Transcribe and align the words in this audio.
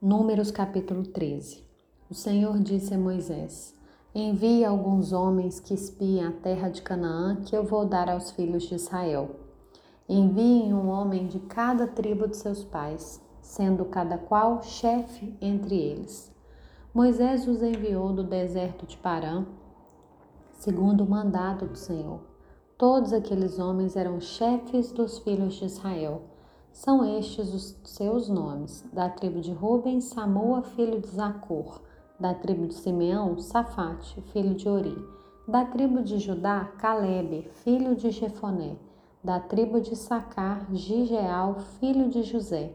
Números 0.00 0.52
capítulo 0.52 1.02
13 1.02 1.64
O 2.08 2.14
Senhor 2.14 2.60
disse 2.60 2.94
a 2.94 2.98
Moisés: 2.98 3.74
Envie 4.14 4.64
alguns 4.64 5.12
homens 5.12 5.58
que 5.58 5.74
espiem 5.74 6.24
a 6.24 6.30
terra 6.30 6.68
de 6.68 6.82
Canaã, 6.82 7.34
que 7.44 7.56
eu 7.56 7.64
vou 7.64 7.84
dar 7.84 8.08
aos 8.08 8.30
filhos 8.30 8.62
de 8.62 8.76
Israel. 8.76 9.30
Enviem 10.08 10.72
um 10.72 10.86
homem 10.86 11.26
de 11.26 11.40
cada 11.40 11.84
tribo 11.84 12.28
de 12.28 12.36
seus 12.36 12.62
pais, 12.62 13.20
sendo 13.40 13.86
cada 13.86 14.16
qual 14.16 14.62
chefe 14.62 15.36
entre 15.40 15.74
eles. 15.76 16.32
Moisés 16.94 17.48
os 17.48 17.60
enviou 17.60 18.12
do 18.12 18.22
deserto 18.22 18.86
de 18.86 18.96
Parã, 18.98 19.44
segundo 20.52 21.02
o 21.02 21.10
mandado 21.10 21.66
do 21.66 21.76
Senhor. 21.76 22.20
Todos 22.78 23.12
aqueles 23.12 23.58
homens 23.58 23.96
eram 23.96 24.20
chefes 24.20 24.92
dos 24.92 25.18
filhos 25.18 25.54
de 25.54 25.64
Israel 25.64 26.22
são 26.78 27.04
estes 27.18 27.52
os 27.52 27.76
seus 27.82 28.28
nomes: 28.28 28.84
da 28.92 29.08
tribo 29.08 29.40
de 29.40 29.52
Ruben, 29.52 30.00
Samoa, 30.00 30.62
filho 30.62 31.00
de 31.00 31.08
Zacor; 31.08 31.80
da 32.20 32.32
tribo 32.32 32.68
de 32.68 32.74
Simeão, 32.74 33.36
Safate, 33.36 34.20
filho 34.32 34.54
de 34.54 34.68
Ori; 34.68 34.96
da 35.48 35.64
tribo 35.64 36.04
de 36.04 36.20
Judá, 36.20 36.66
Caleb, 36.78 37.50
filho 37.64 37.96
de 37.96 38.12
Jefoné; 38.12 38.76
da 39.24 39.40
tribo 39.40 39.80
de 39.80 39.96
Sacar, 39.96 40.72
Gigeal, 40.72 41.56
filho 41.80 42.08
de 42.08 42.22
José; 42.22 42.72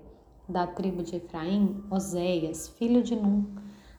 da 0.49 0.67
tribo 0.67 1.01
de 1.01 1.15
Efraim, 1.15 1.81
Oséias, 1.89 2.67
filho 2.67 3.01
de 3.01 3.15
Num; 3.15 3.45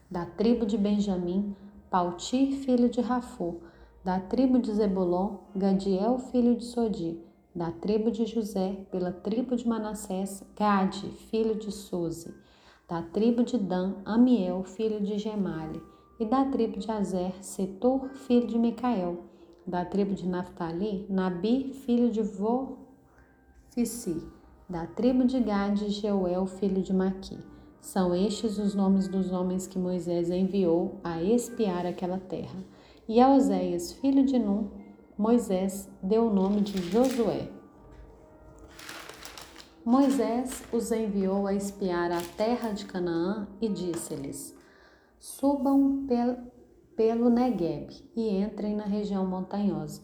da 0.09 0.23
tribo 0.23 0.67
de 0.67 0.77
Benjamim, 0.77 1.55
Pauti, 1.89 2.51
filho 2.57 2.89
de 2.89 3.01
Rafô; 3.01 3.55
da 4.03 4.19
tribo 4.19 4.59
de 4.59 4.71
Zebulon, 4.71 5.37
Gadiel, 5.55 6.19
filho 6.19 6.55
de 6.55 6.63
Sodi; 6.63 7.19
da 7.55 7.71
tribo 7.71 8.11
de 8.11 8.25
José, 8.25 8.85
pela 8.91 9.13
tribo 9.13 9.55
de 9.55 9.65
Manassés, 9.65 10.43
Gade, 10.57 11.09
filho 11.29 11.55
de 11.55 11.71
Suzi, 11.71 12.33
da 12.87 13.01
tribo 13.01 13.43
de 13.43 13.57
Dan, 13.57 13.93
Amiel, 14.03 14.65
filho 14.65 14.99
de 14.99 15.17
Gemale, 15.17 15.81
e 16.19 16.25
da 16.25 16.43
tribo 16.45 16.77
de 16.77 16.91
Azer, 16.91 17.33
Setor, 17.41 18.09
filho 18.09 18.45
de 18.45 18.59
Micael, 18.59 19.23
da 19.65 19.85
tribo 19.85 20.13
de 20.13 20.27
Naphtali, 20.27 21.05
Nabi, 21.09 21.71
filho 21.73 22.11
de 22.11 22.21
Vofici, 22.21 22.75
da 24.69 24.85
tribo 24.85 25.23
de 25.23 25.39
Gade, 25.39 25.89
Jeuel, 25.89 26.45
filho 26.45 26.81
de 26.81 26.93
Maqui. 26.93 27.39
São 27.79 28.13
estes 28.13 28.57
os 28.57 28.75
nomes 28.75 29.07
dos 29.07 29.31
homens 29.31 29.65
que 29.65 29.79
Moisés 29.79 30.29
enviou 30.29 30.99
a 31.03 31.23
espiar 31.23 31.85
aquela 31.85 32.17
terra. 32.17 32.63
E 33.07 33.21
a 33.21 33.31
Oséias, 33.33 33.93
filho 33.93 34.25
de 34.25 34.39
Num, 34.39 34.69
Moisés 35.17 35.89
deu 36.03 36.27
o 36.27 36.33
nome 36.33 36.59
de 36.59 36.77
Josué. 36.91 37.49
Moisés 39.85 40.61
os 40.73 40.91
enviou 40.91 41.47
a 41.47 41.53
espiar 41.53 42.11
a 42.11 42.19
terra 42.35 42.71
de 42.71 42.85
Canaã 42.85 43.47
e 43.61 43.69
disse-lhes: 43.69 44.53
Subam 45.17 46.05
pel, 46.05 46.35
pelo 46.97 47.29
Negueb 47.29 47.91
e 48.13 48.29
entrem 48.29 48.75
na 48.75 48.83
região 48.83 49.25
montanhosa. 49.25 50.01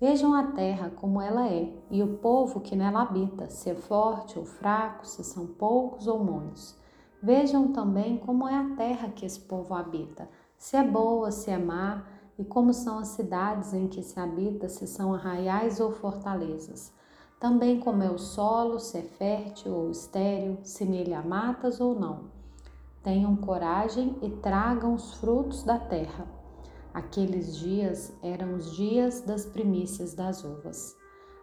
Vejam 0.00 0.32
a 0.32 0.52
terra 0.52 0.88
como 0.88 1.20
ela 1.20 1.48
é 1.48 1.76
e 1.90 2.00
o 2.00 2.18
povo 2.18 2.60
que 2.60 2.76
nela 2.76 3.02
habita, 3.02 3.50
se 3.50 3.70
é 3.70 3.74
forte 3.74 4.38
ou 4.38 4.44
fraco, 4.44 5.04
se 5.04 5.24
são 5.24 5.48
poucos 5.48 6.06
ou 6.06 6.22
muitos. 6.22 6.78
Vejam 7.20 7.72
também 7.72 8.18
como 8.18 8.46
é 8.46 8.54
a 8.54 8.76
terra 8.76 9.08
que 9.08 9.26
esse 9.26 9.40
povo 9.40 9.74
habita, 9.74 10.28
se 10.56 10.76
é 10.76 10.84
boa, 10.84 11.32
se 11.32 11.50
é 11.50 11.58
má 11.58 12.04
e 12.38 12.44
como 12.44 12.72
são 12.72 12.98
as 12.98 13.08
cidades 13.08 13.72
em 13.72 13.86
que 13.86 14.02
se 14.02 14.18
habita, 14.18 14.68
se 14.68 14.86
são 14.86 15.14
arraiais 15.14 15.80
ou 15.80 15.92
fortalezas. 15.92 16.92
Também 17.38 17.78
como 17.78 18.02
é 18.02 18.10
o 18.10 18.18
solo, 18.18 18.78
se 18.78 18.98
é 18.98 19.02
fértil 19.02 19.72
ou 19.72 19.90
estéril, 19.90 20.58
se 20.62 20.84
nele 20.84 21.12
há 21.12 21.22
matas 21.22 21.80
ou 21.80 21.98
não. 21.98 22.30
Tenham 23.02 23.36
coragem 23.36 24.16
e 24.22 24.30
tragam 24.30 24.94
os 24.94 25.14
frutos 25.14 25.62
da 25.62 25.78
terra. 25.78 26.26
Aqueles 26.92 27.56
dias 27.56 28.12
eram 28.22 28.54
os 28.54 28.74
dias 28.74 29.20
das 29.20 29.44
primícias 29.44 30.14
das 30.14 30.42
uvas. 30.42 30.96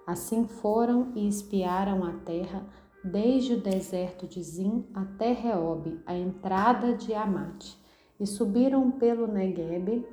Assim 0.07 0.47
foram 0.47 1.11
e 1.15 1.27
espiaram 1.27 2.03
a 2.03 2.13
terra, 2.13 2.65
desde 3.03 3.53
o 3.53 3.61
deserto 3.61 4.27
de 4.27 4.41
Zim 4.41 4.85
até 4.93 5.33
Reob, 5.33 5.99
a 6.05 6.15
entrada 6.15 6.95
de 6.95 7.13
Amate, 7.13 7.77
e 8.19 8.25
subiram 8.25 8.91
pelo 8.91 9.27
Neguebe 9.27 10.05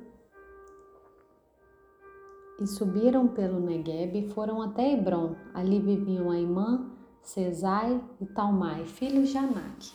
e 2.61 2.67
subiram 2.67 3.27
pelo 3.27 3.59
Negueb 3.59 4.17
e 4.17 4.29
foram 4.29 4.61
até 4.61 4.93
Hebron. 4.93 5.35
Ali 5.53 5.79
viviam 5.79 6.29
Aimã, 6.29 6.89
Cesai 7.21 8.03
e 8.19 8.25
Talmai, 8.25 8.85
filhos 8.85 9.29
de 9.29 9.37
Anak. 9.37 9.91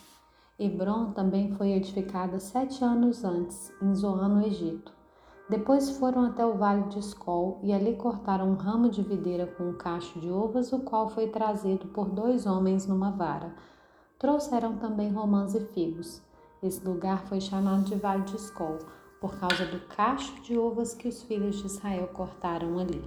Hebron 0.58 1.12
também 1.12 1.52
foi 1.54 1.72
edificada 1.72 2.38
sete 2.38 2.84
anos 2.84 3.24
antes, 3.24 3.72
em 3.82 3.94
Zoan, 3.94 4.28
no 4.28 4.46
Egito. 4.46 4.92
Depois 5.48 5.98
foram 5.98 6.24
até 6.24 6.46
o 6.46 6.56
vale 6.56 6.84
de 6.84 6.98
Escol 6.98 7.58
e 7.62 7.72
ali 7.72 7.96
cortaram 7.96 8.50
um 8.50 8.54
ramo 8.54 8.88
de 8.88 9.02
videira 9.02 9.46
com 9.46 9.70
um 9.70 9.74
cacho 9.74 10.18
de 10.20 10.30
uvas, 10.30 10.72
o 10.72 10.80
qual 10.80 11.08
foi 11.08 11.28
trazido 11.28 11.86
por 11.88 12.08
dois 12.08 12.46
homens 12.46 12.86
numa 12.86 13.10
vara. 13.10 13.54
Trouxeram 14.18 14.76
também 14.76 15.12
romãs 15.12 15.54
e 15.54 15.60
figos. 15.60 16.22
Esse 16.62 16.82
lugar 16.86 17.26
foi 17.26 17.40
chamado 17.40 17.82
de 17.82 17.94
Vale 17.94 18.22
de 18.22 18.36
Escol 18.36 18.78
por 19.24 19.38
causa 19.38 19.64
do 19.64 19.80
cacho 19.96 20.38
de 20.42 20.58
uvas 20.58 20.92
que 20.92 21.08
os 21.08 21.22
filhos 21.22 21.56
de 21.56 21.66
Israel 21.66 22.10
cortaram 22.12 22.78
ali. 22.78 23.02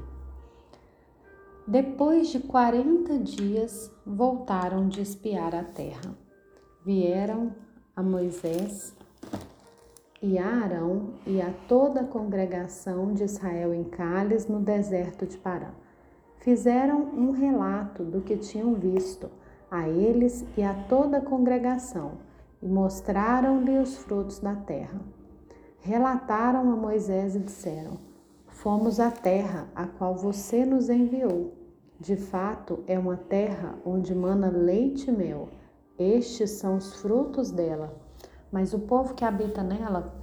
Depois 1.68 2.30
de 2.30 2.40
quarenta 2.40 3.20
dias, 3.20 3.92
voltaram 4.04 4.88
de 4.88 5.00
espiar 5.00 5.54
a 5.54 5.64
terra. 5.64 6.18
Vieram 6.84 7.54
a 7.96 8.02
Moisés 8.02 8.96
e 10.20 10.40
a 10.40 10.48
Arão 10.48 11.14
e 11.24 11.40
a 11.40 11.54
toda 11.68 12.02
a 12.02 12.08
congregação 12.08 13.14
de 13.14 13.24
Israel 13.24 13.72
em 13.72 13.84
Cales, 13.84 14.48
no 14.48 14.60
deserto 14.60 15.28
de 15.28 15.38
Pará. 15.38 15.70
Fizeram 16.40 17.00
um 17.14 17.30
relato 17.30 18.04
do 18.04 18.22
que 18.22 18.38
tinham 18.38 18.74
visto 18.74 19.30
a 19.70 19.88
eles 19.88 20.44
e 20.58 20.64
a 20.64 20.74
toda 20.90 21.18
a 21.20 21.22
congregação 21.22 22.14
e 22.60 22.68
mostraram-lhe 22.68 23.78
os 23.78 23.98
frutos 23.98 24.40
da 24.40 24.56
terra 24.56 25.00
relataram 25.80 26.72
a 26.72 26.76
Moisés 26.76 27.36
e 27.36 27.40
disseram: 27.40 27.98
Fomos 28.48 29.00
à 29.00 29.12
terra 29.12 29.68
a 29.76 29.86
qual 29.86 30.16
você 30.16 30.66
nos 30.66 30.90
enviou. 30.90 31.54
De 32.00 32.16
fato, 32.16 32.84
é 32.88 32.98
uma 32.98 33.18
terra 33.18 33.76
onde 33.86 34.14
mana 34.14 34.50
leite 34.50 35.10
e 35.10 35.12
mel. 35.12 35.50
Estes 35.98 36.52
são 36.52 36.78
os 36.78 36.94
frutos 37.02 37.50
dela. 37.50 37.96
Mas 38.52 38.74
o 38.74 38.80
povo 38.80 39.14
que 39.14 39.26
habita 39.26 39.64
nela 39.64 40.14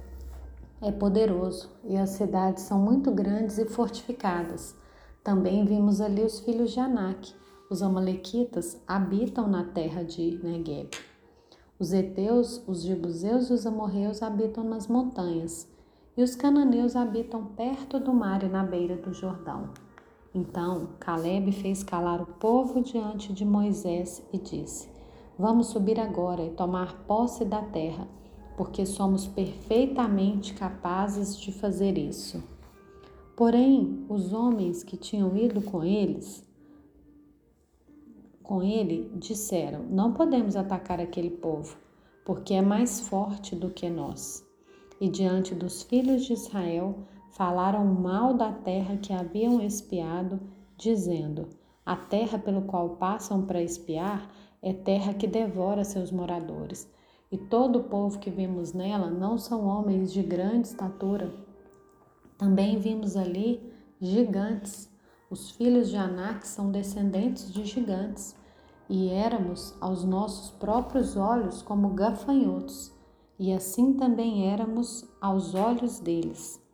é 0.81 0.91
poderoso 0.91 1.69
e 1.83 1.97
as 1.97 2.11
cidades 2.11 2.63
são 2.63 2.79
muito 2.79 3.11
grandes 3.11 3.57
e 3.57 3.65
fortificadas. 3.65 4.75
Também 5.23 5.65
vimos 5.65 5.99
ali 6.01 6.23
os 6.23 6.39
filhos 6.39 6.71
de 6.71 6.79
Anak. 6.79 7.33
Os 7.69 7.81
amalequitas 7.81 8.79
habitam 8.87 9.47
na 9.47 9.63
terra 9.63 10.03
de 10.03 10.39
Negueb. 10.43 10.89
Os 11.77 11.91
heteus, 11.91 12.63
os 12.65 12.83
jebuseus 12.83 13.49
e 13.49 13.53
os 13.53 13.65
amorreus 13.65 14.23
habitam 14.23 14.63
nas 14.63 14.87
montanhas, 14.87 15.67
e 16.15 16.23
os 16.23 16.33
cananeus 16.33 16.95
habitam 16.95 17.47
perto 17.47 17.99
do 17.99 18.13
mar 18.13 18.43
e 18.43 18.47
na 18.47 18.63
beira 18.63 18.95
do 18.95 19.13
Jordão. 19.13 19.71
Então 20.33 20.91
Caleb 21.01 21.51
fez 21.51 21.83
calar 21.83 22.21
o 22.21 22.25
povo 22.25 22.81
diante 22.81 23.33
de 23.33 23.43
Moisés 23.43 24.25
e 24.31 24.37
disse: 24.37 24.87
Vamos 25.37 25.67
subir 25.67 25.99
agora 25.99 26.45
e 26.45 26.51
tomar 26.51 27.05
posse 27.05 27.43
da 27.43 27.61
terra, 27.61 28.07
porque 28.55 28.85
somos 28.85 29.27
perfeitamente 29.27 30.53
capazes 30.53 31.37
de 31.37 31.51
fazer 31.51 31.97
isso. 31.97 32.41
Porém, 33.35 34.05
os 34.07 34.31
homens 34.31 34.81
que 34.81 34.95
tinham 34.95 35.35
ido 35.35 35.61
com 35.61 35.83
eles 35.83 36.41
com 38.45 38.63
ele 38.63 39.11
disseram: 39.15 39.83
Não 39.89 40.13
podemos 40.13 40.55
atacar 40.55 40.99
aquele 40.99 41.29
povo, 41.29 41.77
porque 42.25 42.53
é 42.53 42.61
mais 42.61 43.01
forte 43.01 43.55
do 43.55 43.69
que 43.69 43.89
nós. 43.89 44.45
E 44.99 45.09
diante 45.09 45.53
dos 45.53 45.83
filhos 45.83 46.25
de 46.25 46.33
Israel 46.33 46.95
falaram 47.31 47.83
mal 47.85 48.33
da 48.33 48.51
terra 48.51 48.97
que 48.97 49.11
haviam 49.11 49.61
espiado, 49.61 50.39
dizendo: 50.77 51.49
A 51.85 51.95
terra 51.95 52.37
pelo 52.37 52.61
qual 52.61 52.91
passam 52.97 53.45
para 53.45 53.61
espiar 53.61 54.29
é 54.61 54.73
terra 54.73 55.13
que 55.13 55.27
devora 55.27 55.83
seus 55.83 56.11
moradores. 56.11 56.89
E 57.31 57.37
todo 57.37 57.79
o 57.79 57.83
povo 57.83 58.19
que 58.19 58.29
vimos 58.29 58.73
nela 58.73 59.09
não 59.09 59.37
são 59.37 59.65
homens 59.65 60.13
de 60.13 60.23
grande 60.23 60.67
estatura. 60.67 61.33
Também 62.37 62.77
vimos 62.77 63.17
ali 63.17 63.61
gigantes 63.99 64.89
os 65.35 65.51
filhos 65.51 65.89
de 65.89 65.97
Anak 65.97 66.47
são 66.47 66.71
descendentes 66.71 67.51
de 67.51 67.65
gigantes, 67.65 68.33
e 68.87 69.09
éramos 69.09 69.75
aos 69.81 70.05
nossos 70.05 70.49
próprios 70.51 71.17
olhos 71.17 71.61
como 71.61 71.89
gafanhotos, 71.89 72.93
e 73.37 73.51
assim 73.51 73.95
também 73.95 74.49
éramos 74.49 75.05
aos 75.19 75.53
olhos 75.53 75.99
deles. 75.99 76.64